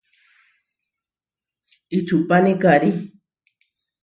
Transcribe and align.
Ičuhpáni 1.97 2.53
karí. 2.61 2.91